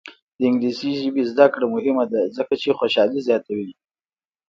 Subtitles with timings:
[0.37, 3.69] د انګلیسي ژبې زده کړه مهمه ده ځکه چې خوشحالي زیاتوي.